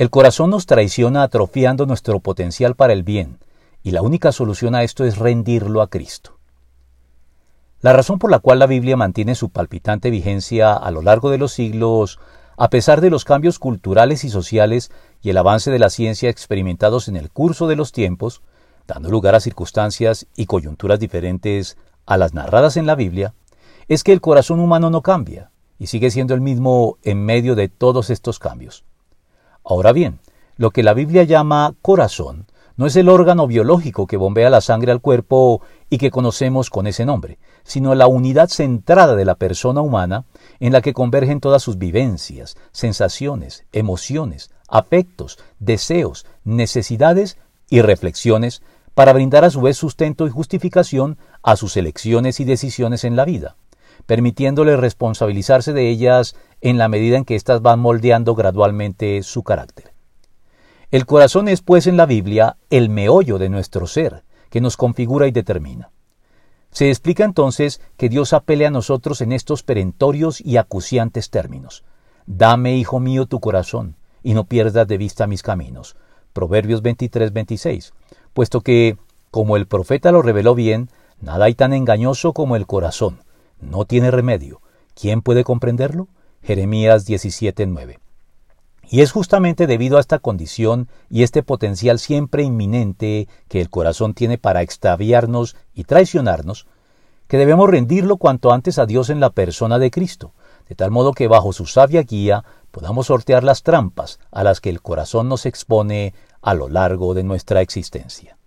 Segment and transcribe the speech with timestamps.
[0.00, 3.38] El corazón nos traiciona atrofiando nuestro potencial para el bien,
[3.82, 6.38] y la única solución a esto es rendirlo a Cristo.
[7.82, 11.36] La razón por la cual la Biblia mantiene su palpitante vigencia a lo largo de
[11.36, 12.18] los siglos,
[12.56, 17.06] a pesar de los cambios culturales y sociales y el avance de la ciencia experimentados
[17.08, 18.40] en el curso de los tiempos,
[18.86, 21.76] dando lugar a circunstancias y coyunturas diferentes
[22.06, 23.34] a las narradas en la Biblia,
[23.86, 27.68] es que el corazón humano no cambia y sigue siendo el mismo en medio de
[27.68, 28.86] todos estos cambios.
[29.70, 30.18] Ahora bien,
[30.56, 34.90] lo que la Biblia llama corazón no es el órgano biológico que bombea la sangre
[34.90, 39.80] al cuerpo y que conocemos con ese nombre, sino la unidad centrada de la persona
[39.80, 40.24] humana
[40.58, 48.62] en la que convergen todas sus vivencias, sensaciones, emociones, afectos, deseos, necesidades y reflexiones
[48.94, 53.24] para brindar a su vez sustento y justificación a sus elecciones y decisiones en la
[53.24, 53.54] vida,
[54.06, 59.92] permitiéndole responsabilizarse de ellas en la medida en que éstas van moldeando gradualmente su carácter.
[60.90, 65.28] El corazón es, pues, en la Biblia el meollo de nuestro ser, que nos configura
[65.28, 65.90] y determina.
[66.72, 71.84] Se explica entonces que Dios apele a nosotros en estos perentorios y acuciantes términos.
[72.26, 75.96] Dame, hijo mío, tu corazón, y no pierdas de vista mis caminos.
[76.32, 77.92] Proverbios 23, 26.
[78.32, 78.98] Puesto que,
[79.30, 83.22] como el profeta lo reveló bien, nada hay tan engañoso como el corazón.
[83.60, 84.60] No tiene remedio.
[84.94, 86.08] ¿Quién puede comprenderlo?
[86.42, 87.98] Jeremías 17:9.
[88.88, 94.14] Y es justamente debido a esta condición y este potencial siempre inminente que el corazón
[94.14, 96.66] tiene para extraviarnos y traicionarnos,
[97.28, 100.32] que debemos rendirlo cuanto antes a Dios en la persona de Cristo,
[100.68, 104.70] de tal modo que bajo su sabia guía podamos sortear las trampas a las que
[104.70, 108.39] el corazón nos expone a lo largo de nuestra existencia.